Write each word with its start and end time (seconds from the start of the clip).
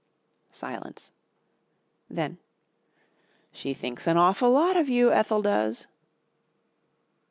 Silence. 0.49 1.11
Then, 2.09 2.39
"She 3.51 3.75
thinks 3.75 4.07
an 4.07 4.17
awful 4.17 4.49
lot 4.49 4.75
of 4.75 4.89
you, 4.89 5.11
Ethel 5.11 5.43
does." 5.43 5.85